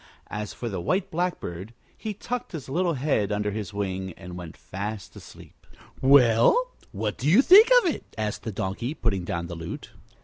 As 0.31 0.51
for 0.51 0.67
the 0.67 0.81
White 0.81 1.11
Blackbird, 1.11 1.75
he 1.95 2.15
tucked 2.15 2.53
his 2.53 2.67
little 2.67 2.95
head 2.95 3.31
under 3.31 3.51
his 3.51 3.71
wing 3.71 4.13
and 4.13 4.35
went 4.35 4.57
fast 4.57 5.15
asleep. 5.15 5.67
"Well, 6.01 6.71
what 6.91 7.19
do 7.19 7.29
you 7.29 7.43
think 7.43 7.69
of 7.83 7.93
it?" 7.93 8.15
asked 8.17 8.41
the 8.41 8.51
Donkey, 8.51 8.95
putting 8.95 9.25
down 9.25 9.45
the 9.45 9.53
lute. 9.53 9.91